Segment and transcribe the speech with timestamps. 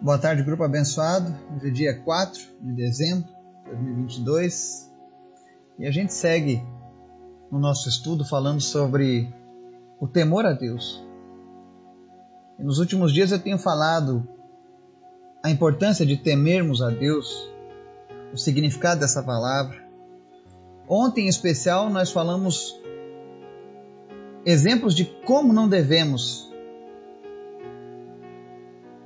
[0.00, 1.34] Boa tarde, grupo abençoado.
[1.56, 3.28] Hoje é dia 4 de dezembro
[3.64, 4.88] de 2022
[5.76, 6.62] e a gente segue
[7.50, 9.28] no nosso estudo falando sobre
[9.98, 11.04] o temor a Deus.
[12.60, 14.28] E nos últimos dias eu tenho falado
[15.42, 17.50] a importância de temermos a Deus,
[18.32, 19.84] o significado dessa palavra.
[20.88, 22.80] Ontem, em especial, nós falamos
[24.46, 26.47] exemplos de como não devemos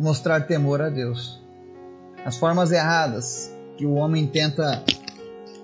[0.02, 1.40] mostrar temor a Deus.
[2.24, 4.84] As formas erradas que o homem tenta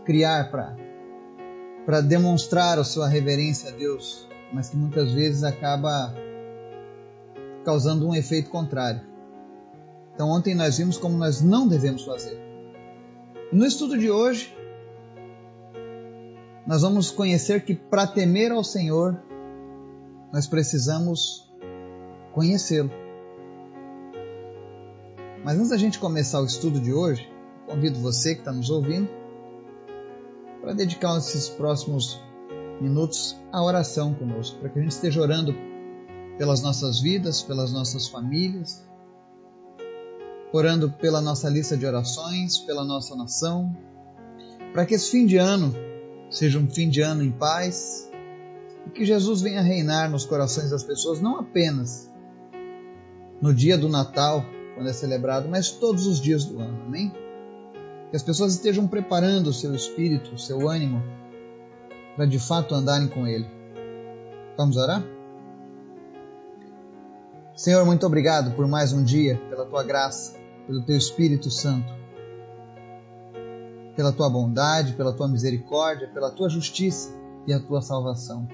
[0.04, 0.48] criar
[1.84, 6.14] para demonstrar a sua reverência a Deus, mas que muitas vezes acaba
[7.64, 9.00] causando um efeito contrário.
[10.14, 12.40] Então, ontem nós vimos como nós não devemos fazer.
[13.52, 14.56] No estudo de hoje,
[16.64, 19.20] nós vamos conhecer que para temer ao Senhor,
[20.32, 21.50] nós precisamos
[22.32, 23.07] conhecê-lo.
[25.48, 27.26] Mas antes da gente começar o estudo de hoje,
[27.66, 29.08] convido você que está nos ouvindo
[30.60, 32.22] para dedicar esses próximos
[32.82, 35.54] minutos à oração conosco, para que a gente esteja orando
[36.36, 38.86] pelas nossas vidas, pelas nossas famílias,
[40.52, 43.74] orando pela nossa lista de orações, pela nossa nação,
[44.74, 45.74] para que esse fim de ano
[46.30, 48.10] seja um fim de ano em paz
[48.86, 52.12] e que Jesus venha reinar nos corações das pessoas, não apenas
[53.40, 54.44] no dia do Natal,
[54.78, 56.84] quando é celebrado, mas todos os dias do ano.
[56.86, 57.12] Amém?
[58.10, 61.02] Que as pessoas estejam preparando o seu espírito, o seu ânimo,
[62.14, 63.46] para de fato andarem com Ele.
[64.56, 65.02] Vamos orar?
[67.56, 71.92] Senhor, muito obrigado por mais um dia, pela tua graça, pelo teu Espírito Santo,
[73.96, 77.12] pela tua bondade, pela tua misericórdia, pela tua justiça
[77.48, 78.46] e a tua salvação.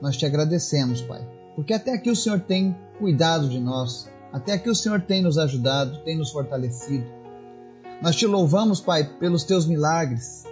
[0.00, 4.70] Nós te agradecemos, Pai, porque até aqui o Senhor tem cuidado de nós, até aqui
[4.70, 7.06] o Senhor tem nos ajudado, tem nos fortalecido.
[8.00, 10.44] Nós te louvamos, Pai, pelos teus milagres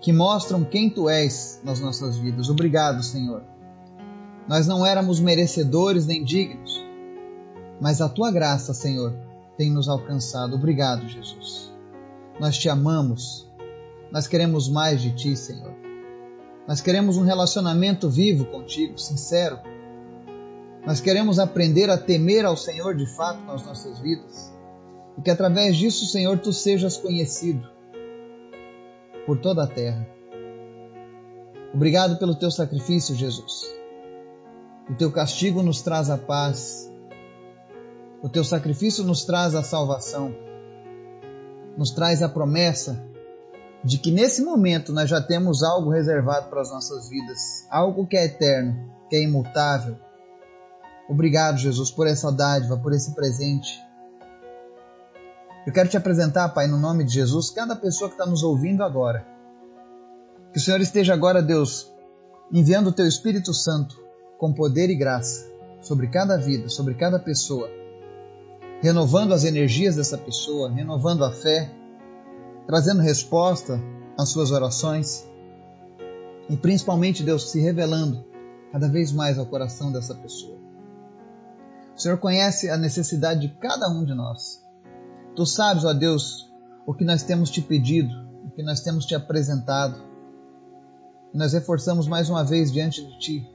[0.00, 2.48] que mostram quem tu és nas nossas vidas.
[2.48, 3.42] Obrigado, Senhor.
[4.48, 6.84] Nós não éramos merecedores nem dignos,
[7.80, 9.14] mas a tua graça, Senhor,
[9.56, 10.54] tem nos alcançado.
[10.54, 11.72] Obrigado, Jesus.
[12.38, 13.48] Nós te amamos.
[14.12, 15.74] Nós queremos mais de ti, Senhor.
[16.68, 19.58] Nós queremos um relacionamento vivo contigo, sincero
[20.86, 24.54] nós queremos aprender a temer ao Senhor de fato nas nossas vidas
[25.18, 27.68] e que através disso, Senhor, tu sejas conhecido
[29.26, 30.06] por toda a terra.
[31.74, 33.64] Obrigado pelo teu sacrifício, Jesus.
[34.88, 36.88] O teu castigo nos traz a paz.
[38.22, 40.32] O teu sacrifício nos traz a salvação.
[41.76, 43.04] Nos traz a promessa
[43.82, 48.16] de que nesse momento nós já temos algo reservado para as nossas vidas, algo que
[48.16, 49.96] é eterno, que é imutável,
[51.08, 53.80] Obrigado, Jesus, por essa dádiva, por esse presente.
[55.66, 58.82] Eu quero te apresentar, Pai, no nome de Jesus, cada pessoa que está nos ouvindo
[58.82, 59.26] agora.
[60.52, 61.92] Que o Senhor esteja agora, Deus,
[62.52, 64.00] enviando o Teu Espírito Santo
[64.38, 65.46] com poder e graça
[65.80, 67.68] sobre cada vida, sobre cada pessoa,
[68.80, 71.70] renovando as energias dessa pessoa, renovando a fé,
[72.66, 73.80] trazendo resposta
[74.18, 75.26] às suas orações
[76.48, 78.24] e principalmente, Deus, se revelando
[78.72, 80.55] cada vez mais ao coração dessa pessoa.
[81.96, 84.62] O Senhor conhece a necessidade de cada um de nós.
[85.34, 86.52] Tu sabes, ó Deus,
[86.86, 88.14] o que nós temos te pedido,
[88.44, 89.98] o que nós temos te apresentado.
[91.32, 93.50] E nós reforçamos mais uma vez diante de ti.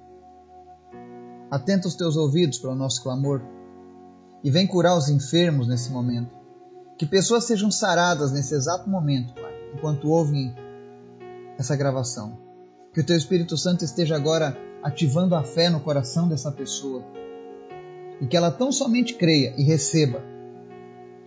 [1.52, 3.44] Atenta os teus ouvidos para o nosso clamor
[4.44, 6.36] e vem curar os enfermos nesse momento.
[6.98, 10.56] Que pessoas sejam saradas nesse exato momento, Pai, enquanto ouvem
[11.60, 12.40] essa gravação.
[12.92, 17.21] Que o teu Espírito Santo esteja agora ativando a fé no coração dessa pessoa
[18.22, 20.24] e que ela tão somente creia e receba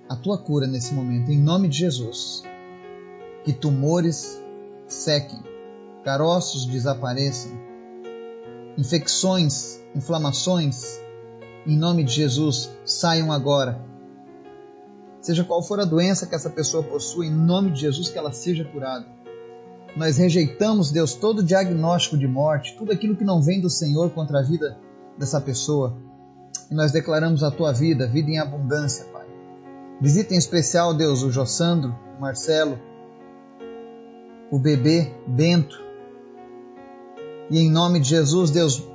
[0.09, 2.44] a tua cura nesse momento, em nome de Jesus.
[3.43, 4.41] Que tumores
[4.87, 5.43] sequem,
[6.04, 7.53] caroços desapareçam,
[8.78, 11.00] infecções, inflamações,
[11.66, 13.81] em nome de Jesus, saiam agora.
[15.21, 18.33] Seja qual for a doença que essa pessoa possua, em nome de Jesus, que ela
[18.33, 19.07] seja curada.
[19.97, 24.41] Nós rejeitamos, Deus, todo diagnóstico de morte, tudo aquilo que não vem do Senhor contra
[24.41, 24.77] a vida
[25.16, 25.97] dessa pessoa.
[26.71, 29.27] E nós declaramos a tua vida, vida em abundância, Pai.
[30.01, 32.78] Visita em especial, Deus, o Jossandro, o Marcelo,
[34.51, 35.83] o bebê Bento.
[37.51, 38.87] E em nome de Jesus, Deus,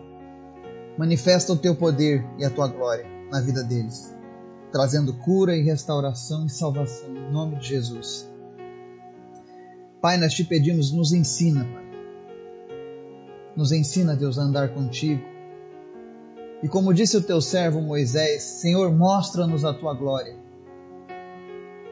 [0.97, 4.15] manifesta o teu poder e a tua glória na vida deles,
[4.71, 8.29] trazendo cura e restauração e salvação em nome de Jesus.
[10.01, 11.89] Pai, nós te pedimos, nos ensina, Pai.
[13.55, 15.28] Nos ensina, Deus, a andar contigo
[16.61, 20.35] e como disse o teu servo Moisés, Senhor, mostra-nos a tua glória.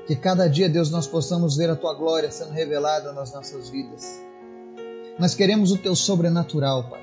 [0.06, 4.22] Que cada dia, Deus, nós possamos ver a tua glória sendo revelada nas nossas vidas.
[5.18, 7.02] Nós queremos o teu sobrenatural, Pai.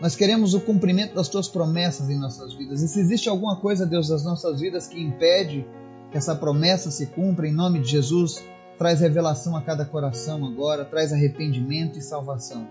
[0.00, 2.82] Nós queremos o cumprimento das tuas promessas em nossas vidas.
[2.82, 5.64] E se existe alguma coisa, Deus, das nossas vidas que impede
[6.10, 8.42] que essa promessa se cumpra, em nome de Jesus,
[8.76, 12.66] traz revelação a cada coração agora, traz arrependimento e salvação.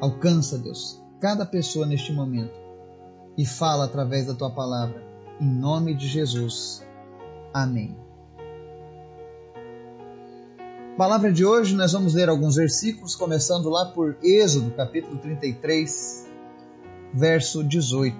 [0.00, 2.59] Alcança, Deus, cada pessoa neste momento
[3.40, 5.02] e fala através da tua palavra.
[5.40, 6.86] Em nome de Jesus.
[7.54, 7.96] Amém.
[10.98, 16.28] Palavra de hoje, nós vamos ler alguns versículos, começando lá por Êxodo, capítulo 33,
[17.14, 18.14] verso 18,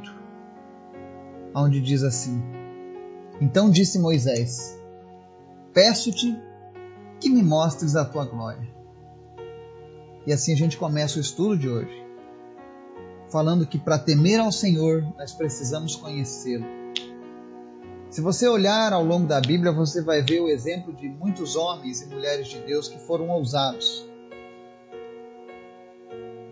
[1.55, 2.43] onde diz assim:
[3.43, 4.81] Então disse Moisés:
[5.75, 6.35] Peço-te
[7.21, 8.67] que me mostres a tua glória.
[10.27, 12.07] E assim a gente começa o estudo de hoje,
[13.31, 16.81] falando que para temer ao Senhor nós precisamos conhecê-lo
[18.11, 22.03] se você olhar ao longo da Bíblia, você vai ver o exemplo de muitos homens
[22.03, 24.05] e mulheres de Deus que foram ousados.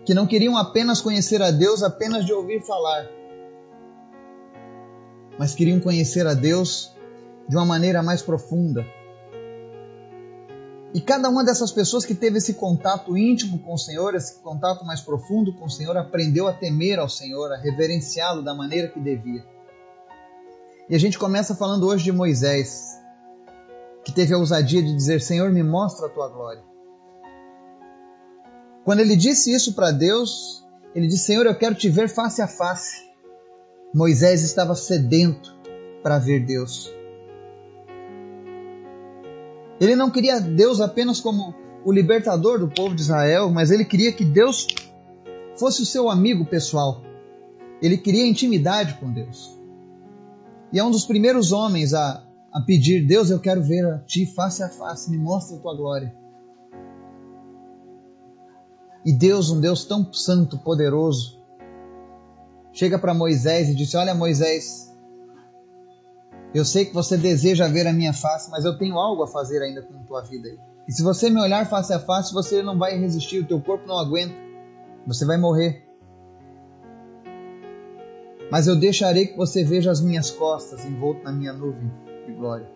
[0.07, 3.09] Que não queriam apenas conhecer a Deus apenas de ouvir falar,
[5.37, 6.93] mas queriam conhecer a Deus
[7.49, 8.87] de uma maneira mais profunda.
[10.95, 14.85] E cada uma dessas pessoas que teve esse contato íntimo com o Senhor, esse contato
[14.87, 18.99] mais profundo com o Senhor, aprendeu a temer ao Senhor, a reverenciá-lo da maneira que
[18.99, 19.45] devia.
[20.89, 22.99] E a gente começa falando hoje de Moisés,
[24.03, 26.63] que teve a ousadia de dizer: Senhor, me mostra a tua glória.
[28.83, 30.65] Quando ele disse isso para Deus,
[30.95, 33.07] ele disse: Senhor, eu quero te ver face a face.
[33.95, 35.55] Moisés estava sedento
[36.03, 36.91] para ver Deus.
[39.81, 41.55] Ele não queria Deus apenas como
[41.85, 44.67] o libertador do povo de Israel, mas ele queria que Deus
[45.57, 47.03] fosse o seu amigo pessoal.
[47.81, 49.57] Ele queria intimidade com Deus.
[50.73, 54.27] E é um dos primeiros homens a, a pedir: Deus, eu quero ver a ti
[54.27, 56.15] face a face, me mostra a tua glória.
[59.05, 61.41] E Deus, um Deus tão santo, poderoso,
[62.73, 64.93] chega para Moisés e disse: Olha, Moisés,
[66.55, 69.63] eu sei que você deseja ver a minha face, mas eu tenho algo a fazer
[69.63, 70.49] ainda com a tua vida.
[70.89, 73.87] E se você me olhar face a face, você não vai resistir, o teu corpo
[73.87, 74.35] não aguenta,
[75.07, 75.89] você vai morrer
[78.51, 81.91] mas eu deixarei que você veja as minhas costas envolto na minha nuvem
[82.27, 82.69] de glória.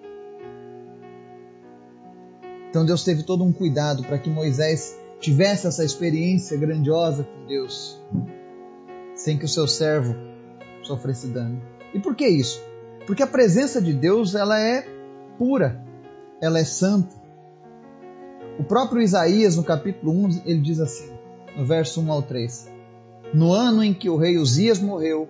[2.69, 8.01] Então Deus teve todo um cuidado para que Moisés tivesse essa experiência grandiosa com Deus,
[9.15, 10.15] sem que o seu servo
[10.83, 11.63] sofresse dano.
[11.95, 12.61] E por que isso?
[13.07, 14.87] Porque a presença de Deus ela é
[15.39, 15.85] pura,
[16.41, 17.21] ela é santa.
[18.59, 21.11] O próprio Isaías, no capítulo 1, ele diz assim,
[21.57, 22.71] no verso 1 ao 3:
[23.35, 25.29] No ano em que o rei Uzias morreu,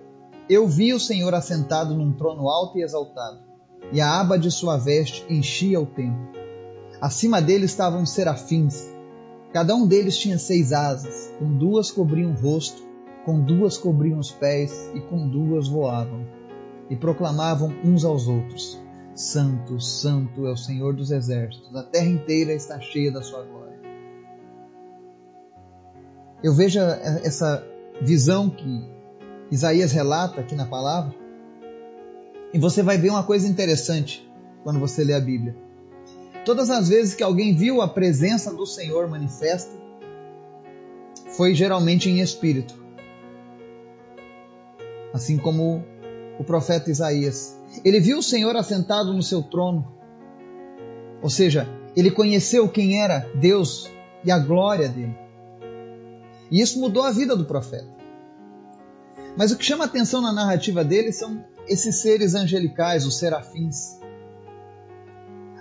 [0.49, 3.39] eu vi o Senhor assentado num trono alto e exaltado,
[3.91, 6.33] e a aba de sua veste enchia o templo.
[7.01, 8.87] Acima dele estavam serafins.
[9.51, 12.81] Cada um deles tinha seis asas, com duas cobriam o rosto,
[13.25, 16.25] com duas cobriam os pés e com duas voavam.
[16.89, 18.81] E proclamavam uns aos outros:
[19.15, 23.79] Santo, Santo é o Senhor dos exércitos, a terra inteira está cheia da sua glória.
[26.43, 27.65] Eu vejo essa
[28.01, 28.85] visão que
[29.49, 31.15] Isaías relata aqui na palavra.
[32.53, 34.29] E você vai ver uma coisa interessante
[34.63, 35.55] quando você lê a Bíblia.
[36.43, 39.71] Todas as vezes que alguém viu a presença do Senhor manifesta,
[41.37, 42.75] foi geralmente em espírito.
[45.13, 45.85] Assim como
[46.39, 47.57] o profeta Isaías.
[47.83, 49.87] Ele viu o Senhor assentado no seu trono.
[51.21, 53.89] Ou seja, ele conheceu quem era Deus
[54.23, 55.17] e a glória dele.
[56.51, 57.93] E isso mudou a vida do profeta.
[59.37, 63.99] Mas o que chama atenção na narrativa dele são esses seres angelicais, os serafins.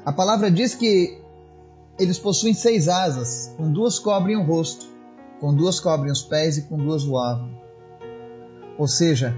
[0.04, 1.18] A palavra diz que
[1.98, 4.86] eles possuem seis asas, com duas cobrem o rosto,
[5.40, 7.50] com duas cobrem os pés e com duas voavam.
[8.76, 9.34] Ou seja,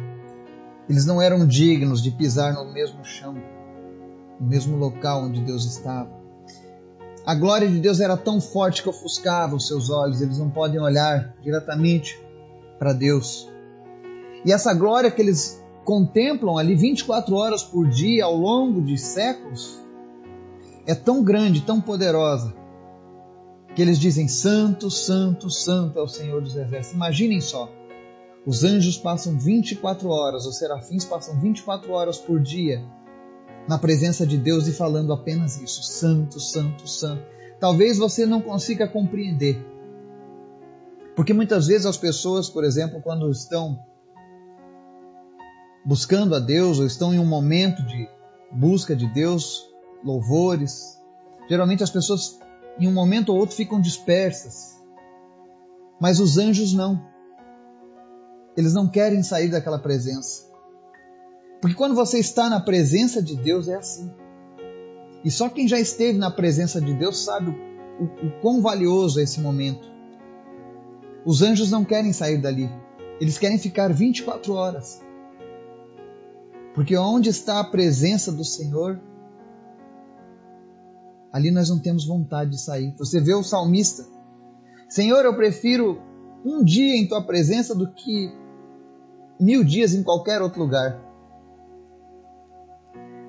[0.88, 3.34] eles não eram dignos de pisar no mesmo chão,
[4.40, 6.10] no mesmo local onde Deus estava.
[7.26, 10.80] A glória de Deus era tão forte que ofuscava os seus olhos, eles não podem
[10.80, 12.20] olhar diretamente
[12.78, 13.50] para Deus.
[14.44, 19.78] E essa glória que eles contemplam ali 24 horas por dia ao longo de séculos
[20.86, 22.54] é tão grande, tão poderosa,
[23.74, 26.92] que eles dizem: Santo, Santo, Santo é o Senhor dos Exércitos.
[26.92, 27.70] Imaginem só.
[28.46, 32.84] Os anjos passam 24 horas, os serafins passam 24 horas por dia
[33.66, 37.24] na presença de Deus e falando apenas isso: Santo, Santo, Santo.
[37.58, 39.64] Talvez você não consiga compreender.
[41.16, 43.78] Porque muitas vezes as pessoas, por exemplo, quando estão
[45.84, 48.08] buscando a Deus ou estão em um momento de
[48.50, 49.66] busca de Deus,
[50.02, 51.00] louvores.
[51.48, 52.38] Geralmente as pessoas,
[52.78, 54.82] em um momento ou outro, ficam dispersas.
[56.00, 57.13] Mas os anjos não.
[58.56, 60.44] Eles não querem sair daquela presença.
[61.60, 64.12] Porque quando você está na presença de Deus, é assim.
[65.24, 69.18] E só quem já esteve na presença de Deus sabe o, o, o quão valioso
[69.18, 69.88] é esse momento.
[71.24, 72.70] Os anjos não querem sair dali.
[73.20, 75.02] Eles querem ficar 24 horas.
[76.74, 79.00] Porque onde está a presença do Senhor,
[81.32, 82.94] ali nós não temos vontade de sair.
[82.98, 84.04] Você vê o salmista:
[84.88, 86.02] Senhor, eu prefiro
[86.44, 88.30] um dia em tua presença do que
[89.38, 91.00] mil dias em qualquer outro lugar.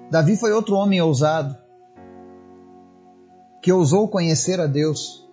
[0.09, 1.57] Davi foi outro homem ousado,
[3.61, 5.27] que ousou conhecer a Deus.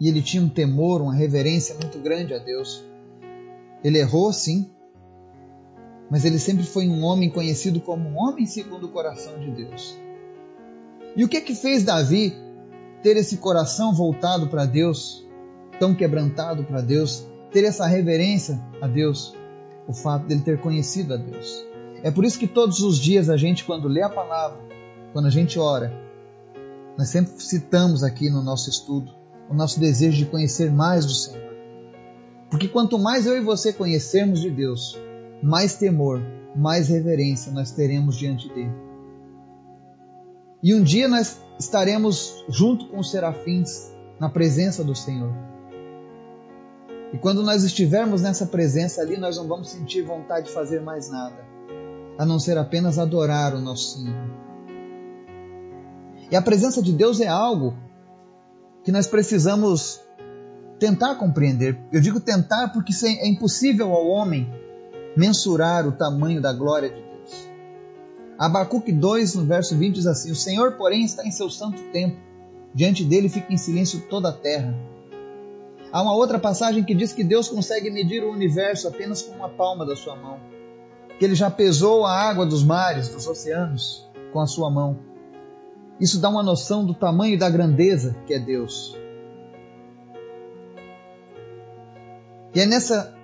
[0.00, 2.84] E ele tinha um temor, uma reverência muito grande a Deus.
[3.82, 4.70] Ele errou, sim,
[6.10, 9.98] mas ele sempre foi um homem conhecido como um homem segundo o coração de Deus.
[11.16, 12.36] E o que que fez Davi
[13.02, 15.26] ter esse coração voltado para Deus,
[15.78, 19.34] tão quebrantado para Deus, ter essa reverência a Deus?
[19.88, 21.64] O fato dele ter conhecido a Deus.
[22.02, 24.58] É por isso que todos os dias a gente, quando lê a palavra,
[25.12, 25.92] quando a gente ora,
[26.98, 29.10] nós sempre citamos aqui no nosso estudo
[29.48, 31.54] o nosso desejo de conhecer mais do Senhor.
[32.50, 34.98] Porque quanto mais eu e você conhecermos de Deus,
[35.42, 36.22] mais temor,
[36.56, 38.74] mais reverência nós teremos diante dele.
[40.62, 45.53] E um dia nós estaremos junto com os serafins na presença do Senhor.
[47.14, 51.08] E quando nós estivermos nessa presença ali, nós não vamos sentir vontade de fazer mais
[51.08, 51.46] nada,
[52.18, 54.16] a não ser apenas adorar o nosso Senhor.
[56.28, 57.78] E a presença de Deus é algo
[58.82, 60.00] que nós precisamos
[60.80, 61.78] tentar compreender.
[61.92, 64.52] Eu digo tentar porque é impossível ao homem
[65.16, 67.48] mensurar o tamanho da glória de Deus.
[68.36, 72.18] Abacuque 2, no verso 20, diz assim: O Senhor, porém, está em seu santo templo,
[72.74, 74.74] diante dele fica em silêncio toda a terra.
[75.94, 79.48] Há uma outra passagem que diz que Deus consegue medir o universo apenas com uma
[79.48, 80.40] palma da sua mão,
[81.16, 84.98] que ele já pesou a água dos mares, dos oceanos, com a sua mão.
[86.00, 88.98] Isso dá uma noção do tamanho e da grandeza que é Deus.
[92.52, 93.16] E é nessa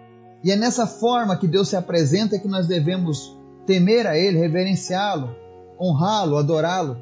[0.45, 3.37] e é nessa forma que Deus se apresenta que nós devemos
[3.67, 5.35] temer a Ele, reverenciá-lo,
[5.77, 6.97] honrá-lo, adorá-lo,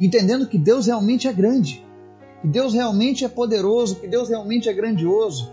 [0.00, 1.86] entendendo que Deus realmente é grande,
[2.42, 5.52] que Deus realmente é poderoso, que Deus realmente é grandioso.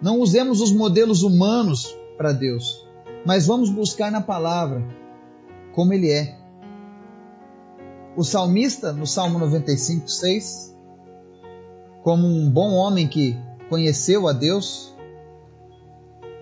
[0.00, 2.86] Não usemos os modelos humanos para Deus,
[3.26, 4.86] mas vamos buscar na palavra
[5.74, 6.38] como Ele é.
[8.16, 10.76] O salmista, no Salmo 95, 6,
[12.02, 13.36] como um bom homem que
[13.68, 14.94] conheceu a Deus,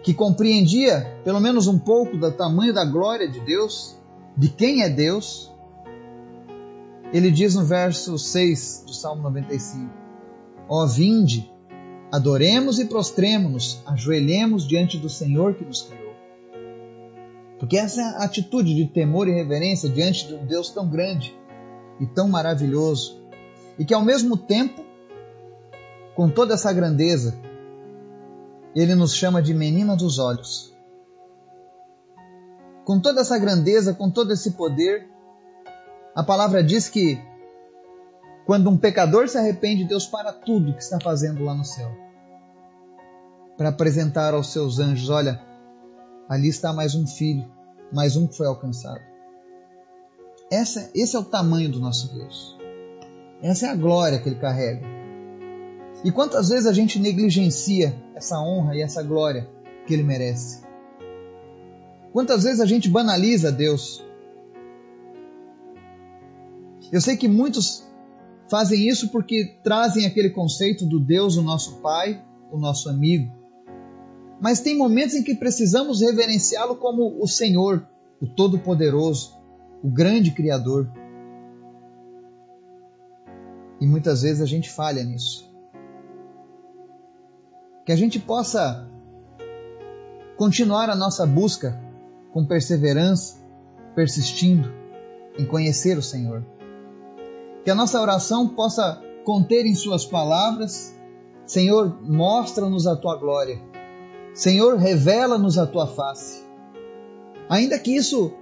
[0.03, 3.97] que compreendia pelo menos um pouco do tamanho da glória de Deus,
[4.37, 5.54] de quem é Deus,
[7.15, 9.89] ele diz no verso 6 do Salmo 95:
[10.69, 11.49] Ó vinde,
[12.11, 16.13] adoremos e prostremos-nos, ajoelhemos diante do Senhor que nos criou.
[17.61, 21.39] Porque essa é atitude de temor e reverência diante de um Deus tão grande
[22.01, 23.23] e tão maravilhoso,
[23.79, 24.85] e que ao mesmo tempo,
[26.17, 27.39] com toda essa grandeza,
[28.75, 30.75] ele nos chama de menina dos olhos.
[32.85, 35.14] Com toda essa grandeza, com todo esse poder,
[36.15, 37.21] a palavra diz que
[38.47, 42.05] quando um pecador se arrepende, Deus para tudo que está fazendo lá no céu
[43.57, 45.41] para apresentar aos seus anjos: olha,
[46.29, 47.45] ali está mais um filho,
[47.93, 49.01] mais um que foi alcançado.
[50.51, 52.57] Essa, esse é o tamanho do nosso Deus.
[53.43, 54.87] Essa é a glória que ele carrega.
[56.05, 59.49] E quantas vezes a gente negligencia essa honra e essa glória
[59.87, 60.63] que ele merece?
[62.13, 64.05] Quantas vezes a gente banaliza Deus?
[66.95, 67.85] Eu sei que muitos
[68.49, 73.33] fazem isso porque trazem aquele conceito do Deus, o nosso Pai, o nosso amigo.
[74.41, 77.85] Mas tem momentos em que precisamos reverenciá-lo como o Senhor,
[78.23, 79.37] o Todo-Poderoso,
[79.83, 80.89] o grande Criador.
[83.81, 85.53] E muitas vezes a gente falha nisso
[87.85, 88.89] que a gente possa
[90.37, 91.79] continuar a nossa busca
[92.33, 93.37] com perseverança,
[93.95, 94.73] persistindo
[95.39, 96.54] em conhecer o Senhor.
[97.65, 100.95] Que a nossa oração possa conter em Suas palavras:
[101.47, 103.61] Senhor, mostra-nos a tua glória.
[104.35, 106.45] Senhor, revela-nos a tua face.
[107.49, 108.33] Ainda que isso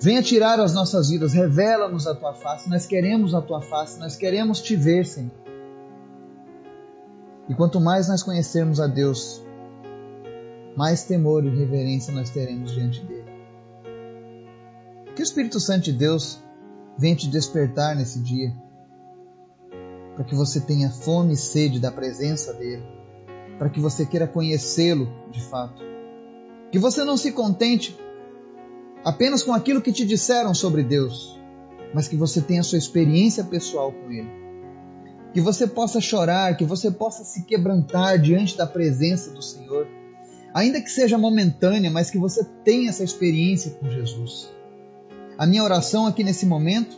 [0.00, 2.68] venha tirar as nossas vidas, revela-nos a tua face.
[2.68, 5.32] Nós queremos a tua face, nós queremos te ver, Senhor.
[7.48, 9.44] E quanto mais nós conhecermos a Deus,
[10.76, 13.24] mais temor e reverência nós teremos diante dele.
[15.14, 16.42] Que o Espírito Santo de Deus
[16.96, 18.54] venha te despertar nesse dia,
[20.14, 22.84] para que você tenha fome e sede da presença dele,
[23.58, 25.82] para que você queira conhecê-lo de fato.
[26.70, 27.96] Que você não se contente
[29.04, 31.38] apenas com aquilo que te disseram sobre Deus,
[31.92, 34.44] mas que você tenha sua experiência pessoal com Ele.
[35.32, 39.86] Que você possa chorar, que você possa se quebrantar diante da presença do Senhor,
[40.54, 44.52] ainda que seja momentânea, mas que você tenha essa experiência com Jesus.
[45.36, 46.96] A minha oração aqui nesse momento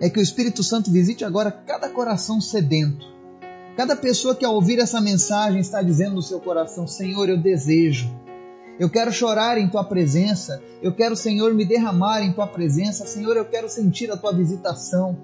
[0.00, 3.06] é que o Espírito Santo visite agora cada coração sedento.
[3.76, 8.10] Cada pessoa que ao ouvir essa mensagem está dizendo no seu coração: Senhor, eu desejo,
[8.78, 10.62] eu quero chorar em tua presença.
[10.82, 13.06] Eu quero, Senhor, me derramar em tua presença.
[13.06, 15.16] Senhor, eu quero sentir a tua visitação.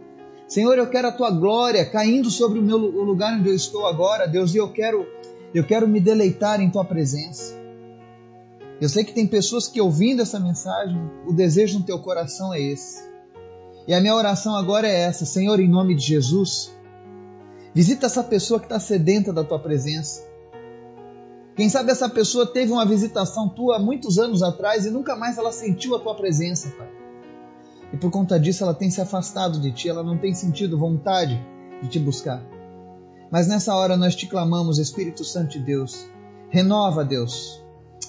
[0.46, 3.86] Senhor, eu quero a tua glória caindo sobre o meu o lugar onde eu estou
[3.86, 5.06] agora, Deus, e eu quero
[5.52, 7.57] eu quero me deleitar em tua presença.
[8.80, 12.60] Eu sei que tem pessoas que ouvindo essa mensagem, o desejo no teu coração é
[12.60, 13.02] esse.
[13.88, 16.70] E a minha oração agora é essa, Senhor, em nome de Jesus,
[17.74, 20.22] visita essa pessoa que está sedenta da tua presença.
[21.56, 25.50] Quem sabe essa pessoa teve uma visitação tua muitos anos atrás e nunca mais ela
[25.50, 26.88] sentiu a tua presença, Pai.
[27.92, 31.44] E por conta disso ela tem se afastado de ti, ela não tem sentido vontade
[31.82, 32.44] de te buscar.
[33.30, 36.06] Mas nessa hora nós te clamamos, Espírito Santo de Deus,
[36.48, 37.60] renova, Deus,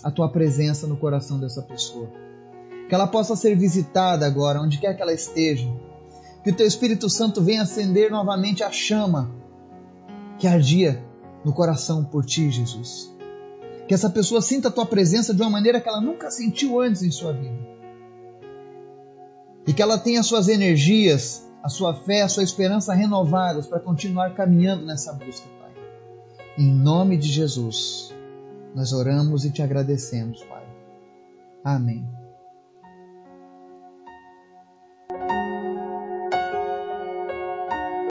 [0.04, 2.10] a tua presença no coração dessa pessoa.
[2.88, 5.72] Que ela possa ser visitada agora, onde quer que ela esteja.
[6.44, 9.32] Que o teu Espírito Santo venha acender novamente a chama
[10.38, 11.04] que ardia
[11.44, 13.10] no coração por ti, Jesus
[13.90, 17.02] que essa pessoa sinta a tua presença de uma maneira que ela nunca sentiu antes
[17.02, 17.58] em sua vida.
[19.66, 24.36] E que ela tenha suas energias, a sua fé, a sua esperança renovadas para continuar
[24.36, 25.72] caminhando nessa busca, Pai.
[26.56, 28.14] Em nome de Jesus,
[28.76, 30.64] nós oramos e te agradecemos, Pai.
[31.64, 32.19] Amém.